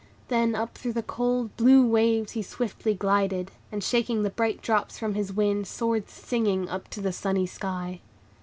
[0.29, 4.97] Then up through the cold, blue waves he swiftly glided, and, shaking the bright drops
[4.97, 8.01] from his wings, soared singing up to the sunny sky.